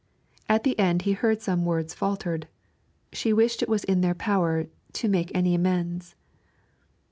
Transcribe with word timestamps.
At 0.49 0.63
the 0.63 0.79
end 0.79 1.03
he 1.03 1.11
heard 1.11 1.43
some 1.43 1.63
words 1.63 1.93
faltered: 1.93 2.47
she 3.13 3.31
wished 3.31 3.61
it 3.61 3.69
was 3.69 3.83
in 3.83 4.01
their 4.01 4.15
power 4.15 4.65
'to 4.93 5.07
make 5.07 5.31
any 5.35 5.53
amends.' 5.53 6.15